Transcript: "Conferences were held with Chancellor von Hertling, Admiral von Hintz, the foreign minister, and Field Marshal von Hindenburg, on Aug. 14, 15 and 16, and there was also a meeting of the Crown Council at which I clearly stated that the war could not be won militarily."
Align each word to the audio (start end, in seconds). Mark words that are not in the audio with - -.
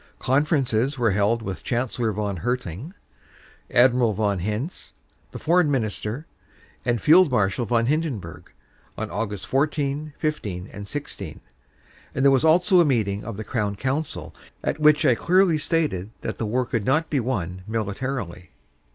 "Conferences 0.17 0.97
were 0.97 1.11
held 1.11 1.43
with 1.43 1.63
Chancellor 1.63 2.11
von 2.11 2.37
Hertling, 2.37 2.95
Admiral 3.69 4.15
von 4.15 4.39
Hintz, 4.39 4.93
the 5.31 5.37
foreign 5.37 5.69
minister, 5.69 6.25
and 6.83 6.99
Field 6.99 7.29
Marshal 7.29 7.67
von 7.67 7.85
Hindenburg, 7.85 8.51
on 8.97 9.09
Aug. 9.11 9.39
14, 9.45 10.13
15 10.17 10.67
and 10.73 10.87
16, 10.87 11.39
and 12.15 12.25
there 12.25 12.31
was 12.31 12.43
also 12.43 12.79
a 12.79 12.83
meeting 12.83 13.23
of 13.23 13.37
the 13.37 13.43
Crown 13.43 13.75
Council 13.75 14.33
at 14.63 14.79
which 14.79 15.05
I 15.05 15.13
clearly 15.13 15.59
stated 15.59 16.09
that 16.21 16.39
the 16.39 16.47
war 16.47 16.65
could 16.65 16.83
not 16.83 17.11
be 17.11 17.19
won 17.19 17.61
militarily." 17.67 18.49